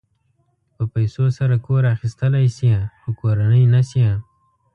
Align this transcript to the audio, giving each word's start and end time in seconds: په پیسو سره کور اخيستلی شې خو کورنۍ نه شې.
په 0.75 0.83
پیسو 0.93 1.25
سره 1.37 1.55
کور 1.65 1.83
اخيستلی 1.95 2.47
شې 2.55 2.71
خو 2.99 3.09
کورنۍ 3.19 3.63
نه 3.73 3.81
شې. 3.89 4.07